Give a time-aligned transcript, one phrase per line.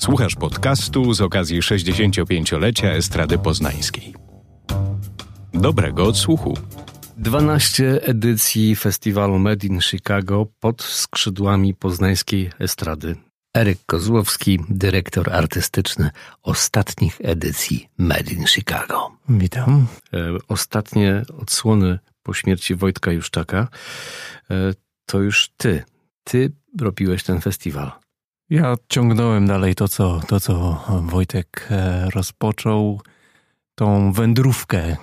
[0.00, 4.14] Słuchasz podcastu z okazji 65-lecia Estrady Poznańskiej.
[5.54, 6.58] Dobrego odsłuchu.
[7.16, 13.16] 12 edycji festiwalu Made in Chicago pod skrzydłami poznańskiej estrady.
[13.56, 16.10] Eryk Kozłowski, dyrektor artystyczny
[16.42, 19.10] ostatnich edycji Made in Chicago.
[19.28, 19.86] Witam.
[20.14, 23.68] E, ostatnie odsłony po śmierci Wojtka Juszczaka
[24.50, 24.54] e,
[25.06, 25.84] to już ty.
[26.24, 27.92] Ty robiłeś ten festiwal.
[28.50, 33.00] Ja ciągnąłem dalej to, co, to, co Wojtek e, rozpoczął.
[33.74, 34.96] Tą wędrówkę e,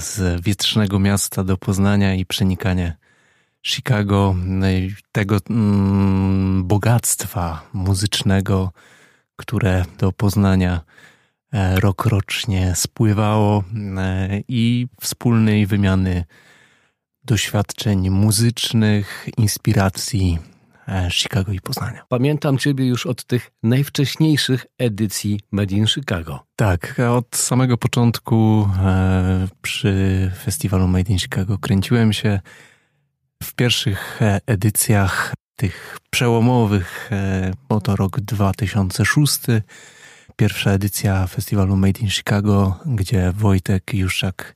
[0.00, 2.96] z wietrznego miasta do Poznania i przenikanie
[3.62, 4.66] Chicago, no
[5.12, 8.72] tego mm, bogactwa muzycznego,
[9.36, 10.80] które do Poznania
[11.52, 13.64] e, rokrocznie spływało
[14.48, 16.24] i wspólnej wymiany
[17.24, 20.53] doświadczeń muzycznych, inspiracji E,
[21.10, 22.04] Chicago i Poznania.
[22.08, 26.40] Pamiętam Ciebie już od tych najwcześniejszych edycji Made in Chicago.
[26.56, 32.40] Tak, od samego początku e, przy festiwalu Made in Chicago kręciłem się
[33.42, 37.10] w pierwszych e, edycjach tych przełomowych,
[37.68, 39.38] bo to rok 2006,
[40.36, 44.54] pierwsza edycja festiwalu Made in Chicago, gdzie Wojtek Juszczak,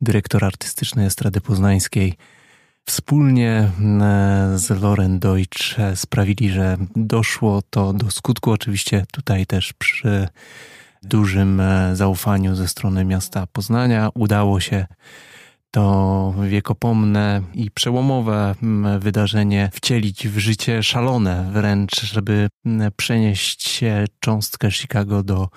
[0.00, 2.14] dyrektor artystyczny Estrady Poznańskiej,
[2.86, 3.70] Wspólnie e,
[4.58, 8.50] z Loren Deutsch sprawili, że doszło to do skutku.
[8.50, 10.28] Oczywiście tutaj też przy
[11.02, 14.86] dużym e, zaufaniu ze strony miasta Poznania udało się
[15.70, 18.54] to wiekopomne i przełomowe
[18.98, 22.48] wydarzenie wcielić w życie szalone wręcz, żeby
[22.96, 23.80] przenieść
[24.20, 25.48] cząstkę Chicago do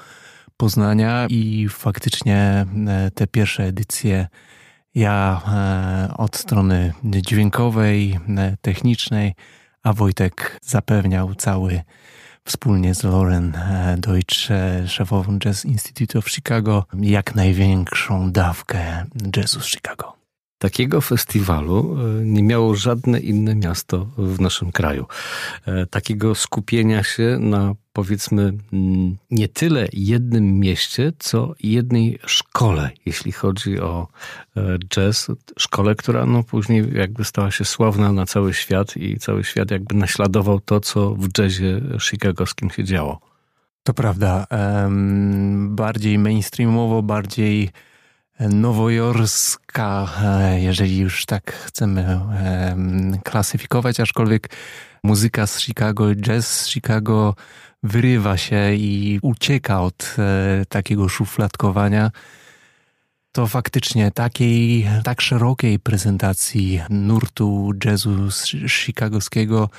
[0.57, 2.65] Poznania i faktycznie
[3.15, 4.27] te pierwsze edycje
[4.97, 9.33] ja e, od strony dźwiękowej, e, technicznej,
[9.83, 11.81] a Wojtek zapewniał cały
[12.45, 14.49] wspólnie z Lauren e, Deutsch,
[14.87, 19.05] szefową Jazz Institute of Chicago, jak największą dawkę
[19.37, 20.13] jazzu z Chicago.
[20.57, 25.05] Takiego festiwalu nie miało żadne inne miasto w naszym kraju.
[25.89, 33.79] Takiego skupienia się na powiedzmy mm, nie tyle jednym mieście, co jednej szkole, jeśli chodzi
[33.79, 34.07] o
[34.57, 35.27] e, jazz.
[35.59, 39.95] Szkole, która no później jakby stała się sławna na cały świat i cały świat jakby
[39.95, 43.19] naśladował to, co w jazzie chicagowskim się działo.
[43.83, 44.47] To prawda.
[45.67, 47.69] Bardziej mainstreamowo, bardziej
[48.39, 52.19] nowojorska, e, jeżeli już tak chcemy
[53.23, 54.49] klasyfikować, aczkolwiek
[55.03, 57.35] muzyka z Chicago, jazz z Chicago
[57.83, 62.11] wyrywa się i ucieka od e, takiego szufladkowania,
[63.31, 68.29] to faktycznie takiej, tak szerokiej prezentacji nurtu jazzu
[68.67, 69.69] chicagowskiego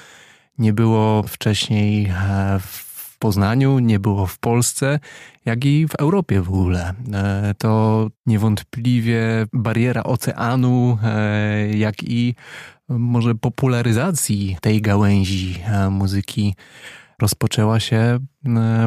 [0.59, 2.13] nie było wcześniej e,
[2.61, 5.01] w Poznaniu, nie było w Polsce,
[5.45, 6.95] jak i w Europie w ogóle.
[7.13, 12.35] E, to niewątpliwie bariera oceanu, e, jak i
[12.89, 15.61] może popularyzacji tej gałęzi
[15.91, 16.55] muzyki
[17.19, 18.19] rozpoczęła się e,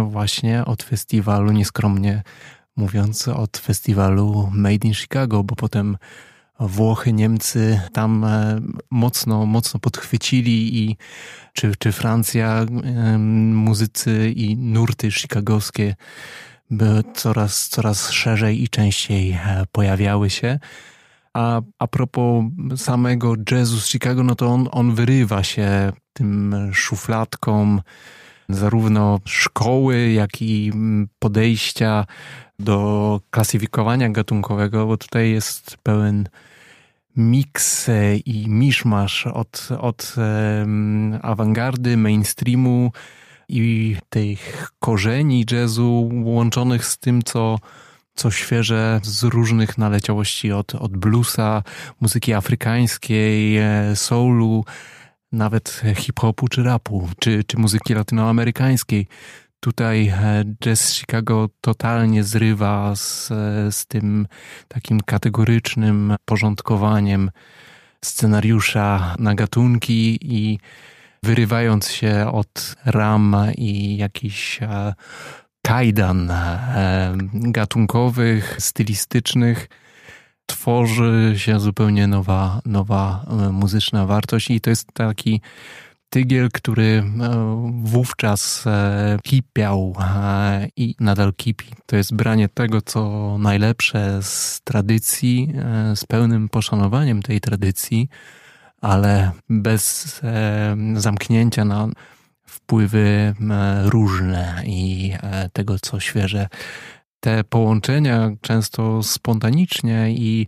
[0.09, 2.24] właśnie od festiwalu, nieskromnie
[2.75, 5.97] mówiąc, od festiwalu Made in Chicago, bo potem
[6.59, 10.97] Włochy, Niemcy tam e, mocno, mocno podchwycili i
[11.53, 12.66] czy, czy Francja,
[13.50, 15.96] muzycy i nurty chicagowskie
[16.70, 20.59] by coraz, coraz szerzej i częściej e, pojawiały się.
[21.34, 22.44] A, a propos
[22.75, 27.81] samego jazzu z Chicago, no to on, on wyrywa się tym szufladkom,
[28.50, 30.72] zarówno szkoły, jak i
[31.20, 32.06] podejścia
[32.59, 36.30] do klasyfikowania gatunkowego, bo tutaj jest pełen
[37.18, 37.90] miks
[38.25, 40.16] i miszmasz od, od
[41.22, 42.91] awangardy, mainstreamu
[43.50, 47.59] i tych korzeni jazzu łączonych z tym, co,
[48.13, 51.63] co świeże z różnych naleciałości od, od bluesa,
[52.01, 54.66] muzyki afrykańskiej, e, soulu,
[55.31, 59.07] nawet hip-hopu czy rapu, czy, czy muzyki latynoamerykańskiej.
[59.59, 63.28] Tutaj e, jazz Chicago totalnie zrywa z,
[63.75, 64.28] z tym
[64.67, 67.31] takim kategorycznym porządkowaniem
[68.05, 70.59] scenariusza na gatunki i
[71.23, 74.93] wyrywając się od ram i jakichś e,
[75.61, 79.67] kajdan e, gatunkowych, stylistycznych,
[80.46, 85.41] tworzy się zupełnie nowa, nowa e, muzyczna wartość i to jest taki
[86.09, 88.66] tygiel, który e, wówczas
[89.23, 89.96] kipiał
[90.75, 91.66] i nadal kipi.
[91.85, 95.53] To jest branie tego, co najlepsze z tradycji,
[95.96, 98.09] z pełnym poszanowaniem tej tradycji,
[98.81, 100.22] ale bez
[100.96, 101.87] zamknięcia na
[102.52, 103.36] wpływy
[103.86, 105.14] różne i
[105.53, 106.48] tego, co świeże.
[107.20, 110.48] Te połączenia często spontanicznie i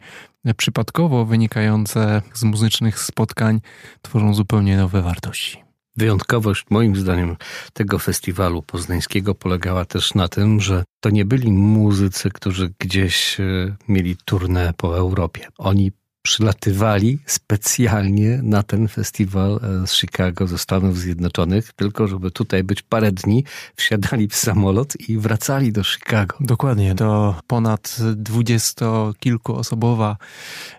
[0.57, 3.61] przypadkowo wynikające z muzycznych spotkań
[4.01, 5.63] tworzą zupełnie nowe wartości.
[5.97, 7.35] Wyjątkowość, moim zdaniem,
[7.73, 13.75] tego festiwalu poznańskiego polegała też na tym, że to nie byli muzycy, którzy gdzieś e,
[13.87, 15.47] mieli turnę po Europie.
[15.57, 15.91] Oni
[16.23, 22.81] przylatywali specjalnie na ten festiwal e, z Chicago, ze Stanów Zjednoczonych, tylko żeby tutaj być
[22.81, 23.43] parę dni,
[23.75, 26.37] wsiadali w samolot i wracali do Chicago.
[26.39, 30.17] Dokładnie, to ponad dwudziestokilkuosobowa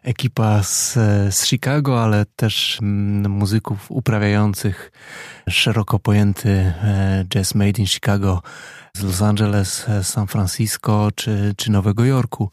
[0.02, 0.92] ekipa z,
[1.30, 4.92] z Chicago, ale też mm, muzyków uprawiających
[5.48, 8.42] szeroko pojęty e, jazz made in Chicago
[8.96, 12.50] z Los Angeles, e, San Francisco czy, czy Nowego Jorku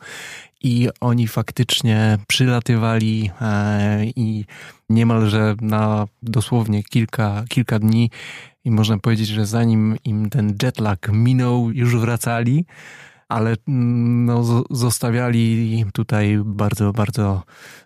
[0.64, 4.46] i oni faktycznie przylatywali e, i
[4.90, 8.10] niemalże na dosłownie kilka, kilka dni
[8.66, 12.66] i można powiedzieć, że zanim im ten jetlag minął, już wracali,
[13.30, 17.44] ale mm, no, zostawiali tutaj bardzo, bardzo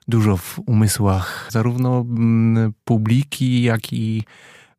[0.07, 4.24] dużo w umysłach zarówno mm, publiki, jak i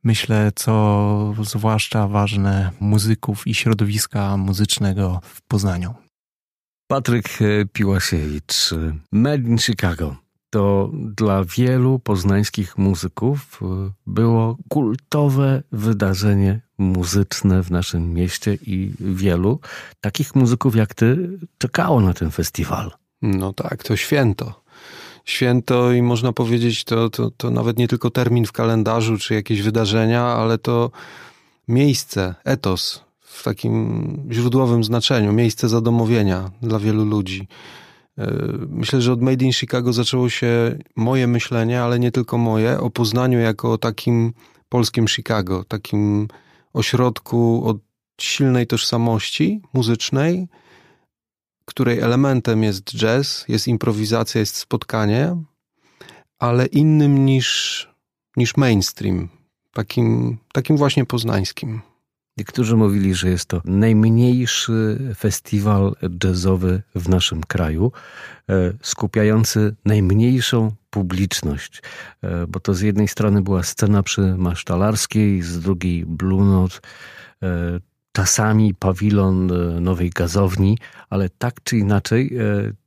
[0.05, 6.06] myślę, co zwłaszcza ważne muzyków i środowiska muzycznego w Poznaniu.
[6.87, 8.71] Patryk e, Piłasiewicz,
[9.13, 10.17] Made in Chicago.
[10.51, 19.61] To dla wielu poznańskich muzyków e, było kultowe wydarzenie muzyczne w naszym mieście i wielu
[20.01, 22.91] takich muzyków jak ty czekało na ten festiwal.
[23.23, 24.63] No tak, to święto.
[25.25, 29.63] Święto i można powiedzieć, to, to, to nawet nie tylko termin w kalendarzu czy jakieś
[29.63, 30.91] wydarzenia, ale to
[31.69, 33.06] miejsce, etos,
[33.37, 37.49] w takim źródłowym znaczeniu, miejsce zadomowienia dla wielu ludzi.
[38.19, 38.33] E,
[38.69, 42.91] myślę, że od Made in Chicago zaczęło się moje myślenie, ale nie tylko moje, o
[42.91, 44.33] Poznaniu jako takim
[44.69, 46.29] polskim Chicago, takim
[46.73, 47.77] ośrodku od
[48.21, 50.49] silnej tożsamości muzycznej,
[51.65, 55.37] której elementem jest jazz, jest improwizacja, jest spotkanie,
[56.39, 57.89] ale innym niż,
[58.37, 59.29] niż mainstream,
[59.73, 61.81] takim, takim właśnie poznańskim.
[62.39, 65.95] Niektórzy mówili, że jest to najmniejszy festiwal
[66.25, 67.93] jazzowy w naszym kraju,
[68.51, 71.83] e, skupiający najmniejszą publiczność,
[72.23, 76.79] e, bo to z jednej strony była scena przy Masztalarskiej, z drugiej Blue Note,
[77.43, 77.81] e,
[78.13, 79.51] czasami pawilon
[79.81, 80.79] nowej gazowni,
[81.11, 82.39] ale tak czy inaczej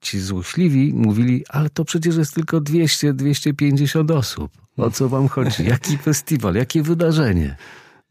[0.01, 4.51] ci złośliwi mówili, ale to przecież jest tylko 200-250 osób.
[4.77, 5.65] O co wam chodzi?
[5.65, 6.55] Jaki festiwal?
[6.55, 7.55] Jakie wydarzenie?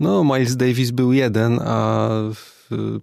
[0.01, 2.09] No, Miles Davis był jeden, a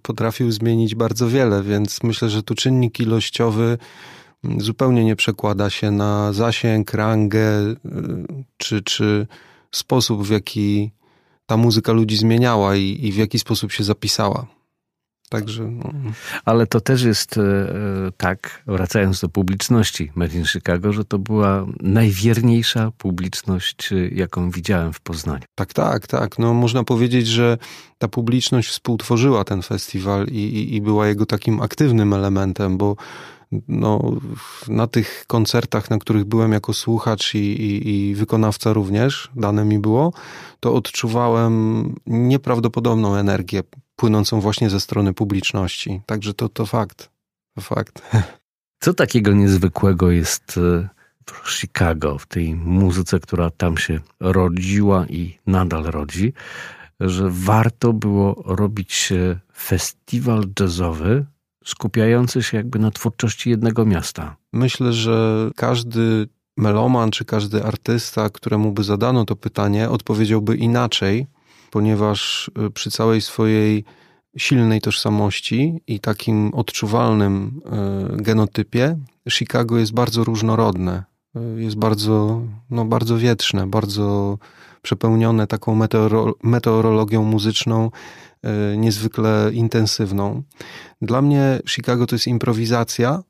[0.02, 3.78] potrafił zmienić bardzo wiele, więc myślę, że tu czynnik ilościowy
[4.58, 7.76] zupełnie nie przekłada się na zasięg, rangę y,
[8.56, 9.26] czy, czy
[9.72, 10.90] sposób, w jaki
[11.46, 14.46] ta muzyka ludzi zmieniała i, i w jaki sposób się zapisała.
[15.28, 15.64] Także.
[15.64, 15.90] No.
[16.44, 17.42] Ale to też jest e,
[18.16, 24.92] tak, wracając do publiczności Made in Chicago, że to była najwierniejsza publiczność, e, jaką widziałem
[24.92, 25.44] w Poznaniu.
[25.54, 26.38] Tak, tak, tak.
[26.38, 27.58] No, można powiedzieć, że
[27.98, 32.96] ta publiczność współtworzyła ten festiwal i, i, i była jego takim aktywnym elementem, bo
[33.68, 34.12] no,
[34.68, 39.78] na tych koncertach, na których byłem jako słuchacz i, i, i, wykonawca również, dane mi
[39.78, 40.12] było,
[40.60, 43.62] to odczuwałem nieprawdopodobną energię
[43.96, 46.00] płynącą właśnie ze strony publiczności.
[46.06, 47.10] Także to, to fakt.
[47.54, 48.02] To fakt.
[48.84, 50.88] Co takiego niezwykłego jest e,
[51.26, 56.32] w Chicago, w tej muzyce, która tam się rodziła i nadal rodzi,
[57.00, 59.12] że warto było robić
[59.56, 61.26] festiwal jazzowy
[61.66, 64.36] skupiający się jakby na twórczości jednego miasta?
[64.52, 71.26] Myślę, że każdy meloman czy każdy artysta, któremu by zadano to pytanie, odpowiedziałby inaczej,
[71.76, 73.84] ponieważ y, przy całej swojej
[74.36, 77.60] silnej tożsamości i takim odczuwalnym
[78.18, 78.98] y, genotypie,
[79.30, 81.04] Chicago jest bardzo różnorodne.
[81.56, 84.38] Y, jest bardzo, no, bardzo wietrzne, bardzo
[84.82, 87.90] przepełnione taką meteoro, meteorologią muzyczną,
[88.76, 90.42] niezwykle intensywną.
[91.02, 93.22] Dla mnie Chicago to jest improwizacja.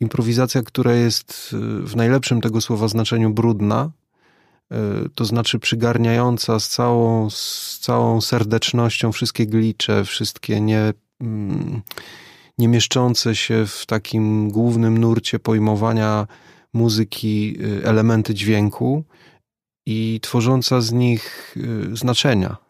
[0.00, 3.90] Improwizacja, która jest w najlepszym tego słowa znaczeniu brudna,
[5.14, 11.82] to znaczy przygarniająca z całą, z całą serdecznością wszystkie glicze, wszystkie nie, mm,
[12.58, 16.26] nie mieszczące się w takim głównym nurcie pojmowania
[16.72, 19.04] muzyki e, elementy dźwięku
[19.86, 21.54] i tworząca z nich
[21.92, 22.63] e, znaczenia.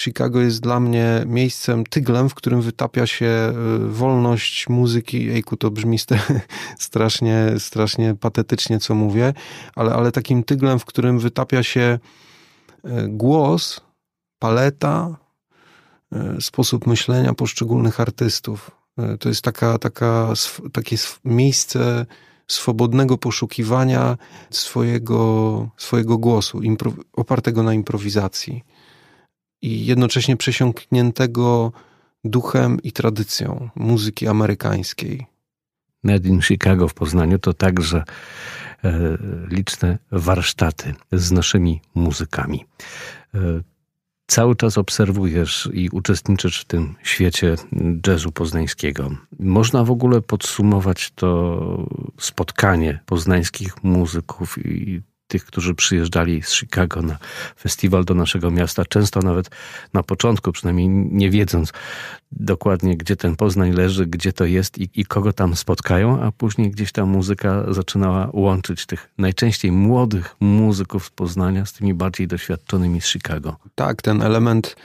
[0.00, 3.52] Chicago jest dla mnie miejscem, tyglem, w którym wytapia się
[3.84, 5.30] y, wolność muzyki.
[5.30, 5.98] Ejku, to brzmi
[6.78, 9.34] strasznie, strasznie patetycznie, co mówię,
[9.74, 11.98] ale, ale takim tyglem, w którym wytapia się
[12.84, 13.80] y, głos
[14.38, 15.16] paleta,
[16.12, 18.70] e, sposób myślenia poszczególnych artystów.
[19.20, 20.32] To jest taka, taka,
[20.72, 22.06] takie miejsce
[22.48, 24.16] swobodnego poszukiwania
[24.50, 26.60] swojego, swojego głosu,
[27.12, 28.64] opartego na improwizacji
[29.62, 31.72] i jednocześnie przesiąkniętego
[32.24, 35.26] duchem i tradycją muzyki amerykańskiej.
[36.02, 38.04] Made in Chicago w Poznaniu to także
[38.84, 42.64] e, liczne warsztaty z naszymi muzykami.
[43.34, 43.38] E,
[44.26, 47.54] cały czas obserwujesz i uczestniczysz w tym świecie
[48.06, 49.10] jazzu poznańskiego.
[49.38, 51.88] Można w ogóle podsumować to
[52.20, 57.18] spotkanie poznańskich muzyków i tych, którzy przyjeżdżali z Chicago na
[57.58, 59.50] festiwal do naszego miasta, często nawet
[59.92, 61.72] na początku, przynajmniej nie wiedząc
[62.32, 66.70] dokładnie, gdzie ten Poznań leży, gdzie to jest i, i kogo tam spotkają, a później
[66.70, 73.00] gdzieś ta muzyka zaczynała łączyć tych najczęściej młodych muzyków z Poznania z tymi bardziej doświadczonymi
[73.00, 73.56] z Chicago.
[73.74, 74.76] Tak, ten element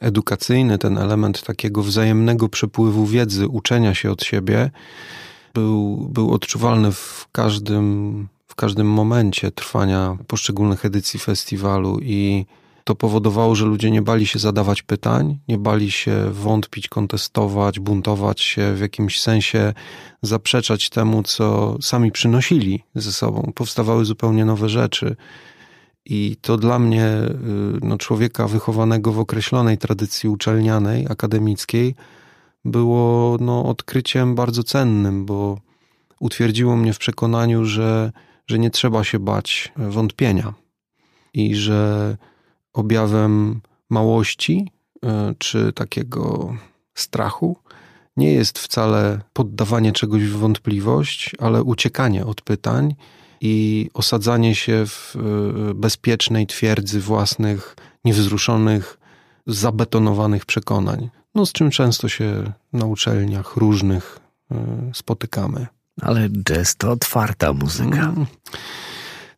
[0.00, 4.70] edukacyjny, ten element takiego wzajemnego przepływu wiedzy, uczenia się od siebie,
[5.54, 8.28] był, był odczuwalny w każdym
[8.58, 12.46] każdym momencie trwania poszczególnych edycji festiwalu i
[12.84, 18.40] to powodowało, że ludzie nie bali się zadawać pytań, nie bali się wątpić, kontestować, buntować
[18.40, 19.74] się, w jakimś sensie
[20.22, 23.52] zaprzeczać temu, co sami przynosili ze sobą.
[23.54, 25.16] Powstawały zupełnie nowe rzeczy.
[26.04, 27.30] I to dla mnie, y,
[27.82, 31.94] no, człowieka wychowanego w określonej tradycji uczelnianej, akademickiej,
[32.64, 35.58] było no, odkryciem bardzo cennym, bo
[36.20, 38.12] utwierdziło mnie w przekonaniu, że
[38.48, 40.54] że nie trzeba się bać wątpienia
[41.34, 42.16] i że
[42.72, 44.72] objawem małości
[45.04, 46.54] e, czy takiego
[46.94, 47.56] strachu
[48.16, 52.94] nie jest wcale poddawanie czegoś w wątpliwość, ale uciekanie od pytań
[53.40, 58.98] i osadzanie się w e, bezpiecznej twierdzy własnych, niewzruszonych,
[59.46, 61.10] zabetonowanych przekonań.
[61.34, 64.18] No, z czym często się na uczelniach różnych
[64.50, 65.66] e, spotykamy.
[66.00, 68.02] Ale jazz to otwarta muzyka.
[68.02, 68.26] Mm.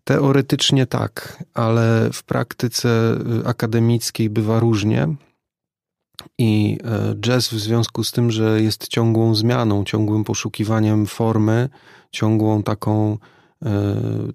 [0.05, 5.09] Teoretycznie tak, ale w praktyce y, akademickiej bywa różnie.
[6.39, 11.69] I e, jazz w związku z tym, że jest ciągłą zmianą, ciągłym poszukiwaniem formy,
[12.11, 13.19] ciągłą taką
[13.63, 13.69] e,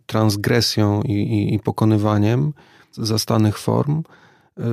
[0.05, 2.53] transgresją i, i, i pokonywaniem
[2.91, 4.03] zastanych form,
[4.57, 4.63] e,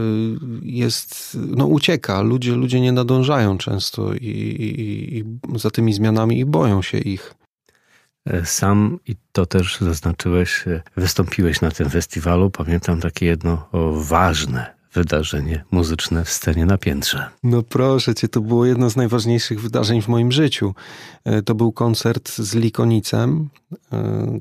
[0.63, 2.23] jest, no ucieka.
[2.23, 5.25] Ludzie, ludzie nie nadążają często i, i, i
[5.59, 7.35] za tymi zmianami i boją się ich.
[8.27, 12.51] E, sam, i to też zaznaczyłeś, e, wystąpiłeś na tym festiwalu.
[12.51, 17.29] Pamiętam takie jedno ważne wydarzenie muzyczne w scenie na piętrze.
[17.43, 20.75] No proszę cię, to było jedno z najważniejszych wydarzeń w moim życiu.
[21.25, 23.49] E, to był koncert z Likonicem,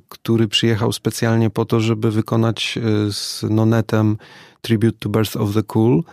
[0.10, 2.80] który przyjechał specjalnie po to, żeby wykonać
[3.12, 4.18] z Nonetem
[4.62, 6.04] Tribute to Birth of the Cool.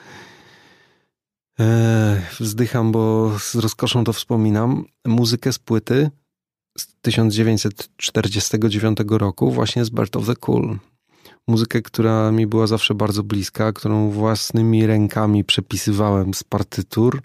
[2.40, 4.84] Wzdycham, bo z rozkoszą to wspominam.
[5.04, 6.10] Muzykę z płyty
[7.08, 10.78] 1949 roku właśnie z Birth of the Cool.
[11.46, 17.22] Muzykę, która mi była zawsze bardzo bliska, którą własnymi rękami przepisywałem z partytur,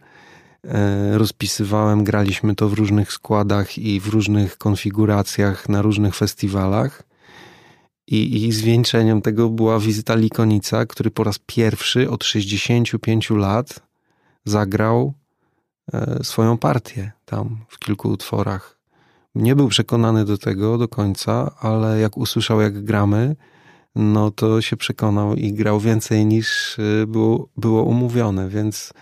[0.64, 7.04] e, rozpisywałem, graliśmy to w różnych składach i w różnych konfiguracjach na różnych festiwalach.
[8.08, 13.80] I, I zwieńczeniem tego była wizyta Likonica, który po raz pierwszy od 65 lat
[14.46, 15.14] zagrał
[15.94, 18.83] e, swoją partię tam w kilku utworach.
[19.36, 23.36] Nie był przekonany do tego do końca, ale jak usłyszał, jak gramy,
[23.96, 28.94] no to się przekonał i grał więcej niż y, było, było umówione, więc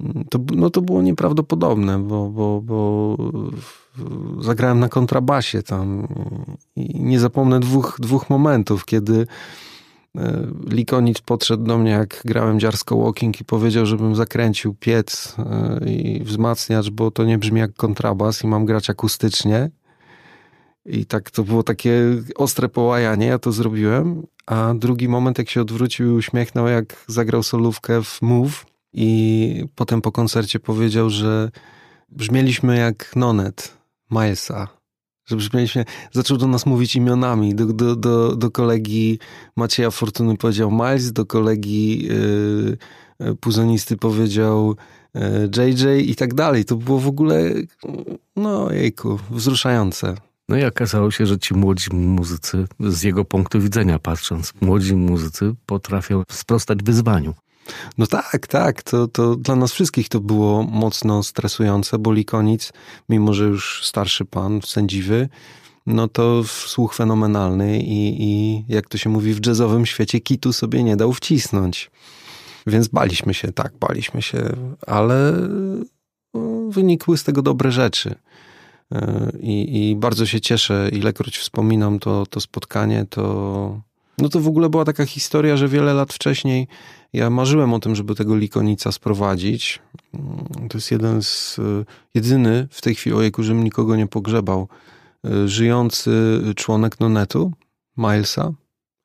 [0.00, 3.16] mm, to, no to było nieprawdopodobne, bo, bo, bo
[4.40, 6.08] zagrałem na kontrabasie tam
[6.76, 9.26] i nie zapomnę dwóch, dwóch momentów, kiedy
[10.70, 16.24] Likonic podszedł do mnie, jak grałem dziarsko walking i powiedział, żebym zakręcił piec e, i
[16.24, 19.70] wzmacniacz, bo to nie brzmi jak kontrabas i mam grać akustycznie.
[20.86, 22.02] I tak to było takie
[22.36, 24.26] ostre połajanie, ja to zrobiłem.
[24.46, 30.00] A drugi moment, jak się odwrócił i uśmiechnął, jak zagrał solówkę w Move i potem
[30.00, 31.50] po koncercie powiedział, że
[32.08, 33.78] brzmieliśmy jak Nonet
[34.10, 34.79] Milesa
[35.30, 37.54] że brzmieliśmy, zaczął do nas mówić imionami.
[37.54, 39.18] Do, do, do, do kolegi
[39.56, 42.08] Macieja Fortuny powiedział Miles, do kolegi
[43.18, 44.76] yy, puzonisty powiedział
[45.56, 46.64] JJ i tak dalej.
[46.64, 47.50] To było w ogóle,
[48.36, 50.14] no jejku, wzruszające.
[50.48, 55.54] No i okazało się, że ci młodzi muzycy, z jego punktu widzenia patrząc, młodzi muzycy
[55.66, 57.34] potrafią sprostać wyzwaniu.
[57.98, 58.82] No tak, tak.
[58.82, 62.72] To, to dla nas wszystkich to było mocno stresujące, bo Likonic,
[63.08, 65.28] mimo że już starszy pan, sędziwy,
[65.86, 70.82] no to słuch fenomenalny i, i jak to się mówi w jazzowym świecie, kitu sobie
[70.82, 71.90] nie dał wcisnąć.
[72.66, 75.32] Więc baliśmy się, tak, baliśmy się, ale
[76.34, 78.14] no, wynikły z tego dobre rzeczy.
[78.92, 83.80] E, I, I, bardzo się cieszę, ilekroć wspominam to, to spotkanie, to.
[84.18, 86.68] No to w ogóle była taka historia, że wiele lat wcześniej
[87.12, 89.82] ja marzyłem o tym, żeby tego likonica sprowadzić.
[90.14, 94.68] Mm, to jest jeden z, e, jedyny w tej chwili, ojejku, żebym nikogo nie pogrzebał,
[95.24, 97.52] e, żyjący członek Nonetu,
[97.96, 98.52] Milesa.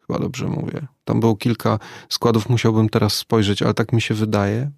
[0.08, 0.88] Chyba dobrze mówię.
[1.04, 4.72] Tam było kilka składów, musiałbym teraz spojrzeć, ale tak mi się wydaje.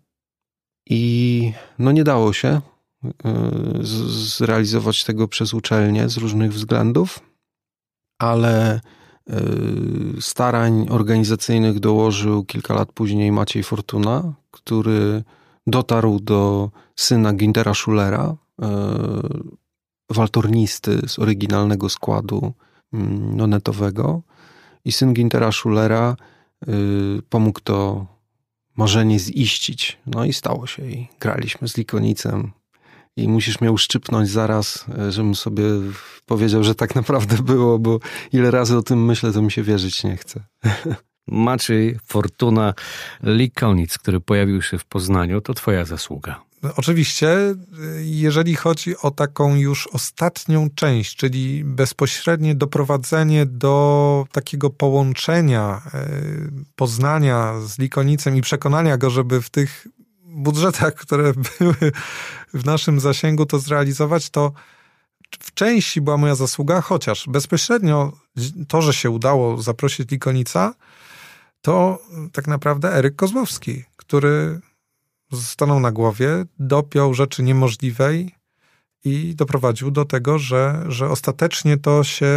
[0.90, 2.62] I no nie dało się
[3.82, 7.20] zrealizować tego przez uczelnię z różnych względów,
[8.20, 8.82] ale
[10.20, 15.24] starań organizacyjnych dołożył kilka lat później Maciej Fortuna, który
[15.68, 18.36] dotarł do syna Gintera Schulera,
[20.10, 22.54] waltornisty z oryginalnego składu
[23.36, 24.22] nonetowego.
[24.86, 26.16] I syn Gintera Schulera
[27.30, 28.06] pomógł to
[28.78, 29.98] marzenie ziścić.
[30.06, 30.90] No i stało się.
[30.90, 32.52] I graliśmy z Likonicem
[33.18, 35.64] i musisz mnie uszczypnąć zaraz, e, żebym sobie
[36.26, 38.00] powiedział, że tak naprawdę było, bo
[38.34, 40.44] ile razy o tym myślę, to mi się wierzyć nie chce.
[41.28, 42.74] Maciej Fortuna
[43.24, 46.48] Likonic, który pojawił się w Poznaniu, to twoja zasługa.
[46.76, 47.28] Oczywiście,
[48.00, 56.08] jeżeli chodzi o taką już ostatnią część, czyli bezpośrednie doprowadzenie do takiego połączenia e,
[56.76, 59.88] Poznania z Likonicem i przekonania go, żeby w tych
[60.38, 61.92] budżetach, które były
[62.54, 64.52] w naszym zasięgu to zrealizować, to
[65.40, 68.12] w części była moja zasługa, chociaż bezpośrednio
[68.68, 70.74] to, że się udało zaprosić Likonica,
[71.62, 72.02] to
[72.32, 74.60] tak naprawdę Eryk Kozłowski, który
[75.34, 78.36] stanął na głowie, dopiął rzeczy niemożliwej
[79.04, 82.30] i doprowadził do tego, że, że ostatecznie to się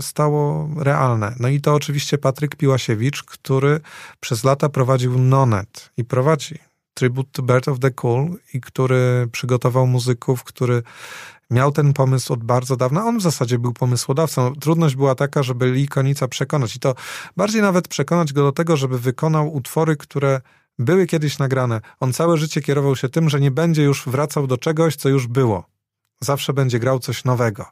[0.00, 1.34] stało realne.
[1.40, 3.80] No i to oczywiście Patryk Piłasiewicz, który
[4.20, 6.58] przez lata prowadził Nonet i prowadzi
[6.96, 10.82] Tribute to of the Cool i który przygotował muzyków, który
[11.50, 13.04] miał ten pomysł od bardzo dawna.
[13.04, 14.54] On w zasadzie był pomysłodawcą.
[14.54, 16.94] Trudność była taka, żeby Lee Konica przekonać i to
[17.36, 20.40] bardziej nawet przekonać go do tego, żeby wykonał utwory, które
[20.78, 21.80] były kiedyś nagrane.
[22.00, 25.26] On całe życie kierował się tym, że nie będzie już wracał do czegoś, co już
[25.26, 25.66] było.
[26.20, 27.66] Zawsze będzie grał coś nowego.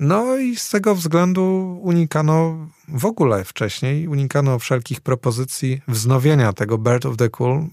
[0.00, 7.06] No i z tego względu unikano w ogóle wcześniej, unikano wszelkich propozycji wznowienia tego Bird
[7.06, 7.66] of the Cool,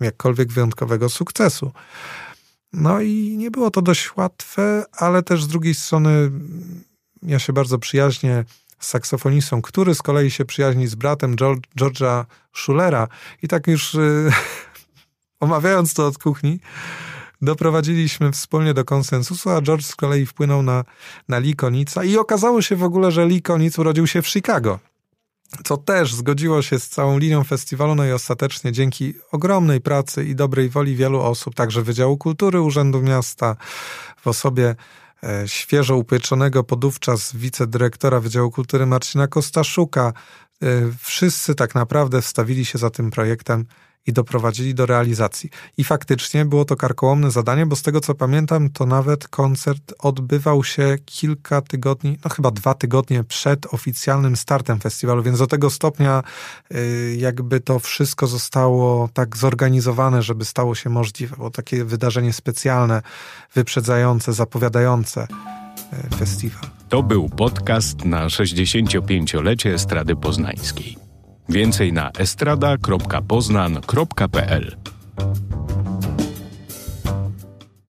[0.00, 1.72] jakkolwiek wyjątkowego sukcesu.
[2.72, 6.30] No i nie było to dość łatwe, ale też z drugiej strony
[7.22, 8.44] ja się bardzo przyjaźnię
[8.78, 11.36] z saksofonistą, który z kolei się przyjaźni z bratem
[11.78, 13.08] George'a Schulera.
[13.42, 14.32] I tak już yy,
[15.40, 16.60] omawiając to od kuchni,
[17.42, 20.84] doprowadziliśmy wspólnie do konsensusu, a George z kolei wpłynął na,
[21.28, 22.04] na Lee Konica.
[22.04, 24.78] I okazało się w ogóle, że Lee Konic urodził się w Chicago
[25.64, 30.34] co też zgodziło się z całą linią festiwalu, no i ostatecznie dzięki ogromnej pracy i
[30.34, 33.56] dobrej woli wielu osób, także Wydziału Kultury Urzędu Miasta,
[34.20, 34.76] w osobie
[35.24, 40.12] e, świeżo upieczonego podówczas wicedyrektora Wydziału Kultury Marcina Kostaszuka,
[41.00, 43.64] wszyscy tak naprawdę wstawili się za tym projektem
[44.08, 45.50] i doprowadzili do realizacji.
[45.76, 50.64] I faktycznie było to karkołomne zadanie, bo z tego co pamiętam, to nawet koncert odbywał
[50.64, 56.22] się kilka tygodni, no chyba dwa tygodnie przed oficjalnym startem festiwalu, więc do tego stopnia
[56.74, 61.36] y, jakby to wszystko zostało tak zorganizowane, żeby stało się możliwe.
[61.36, 63.02] Było takie wydarzenie specjalne,
[63.54, 65.67] wyprzedzające, zapowiadające y,
[66.16, 66.70] festiwal.
[66.88, 70.96] To był podcast na 65-lecie Estrady Poznańskiej.
[71.48, 74.76] Więcej na estrada.poznan.pl